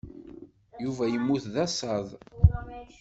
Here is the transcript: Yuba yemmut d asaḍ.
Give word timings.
Yuba 0.83 1.03
yemmut 1.13 1.45
d 1.53 1.55
asaḍ. 1.65 2.07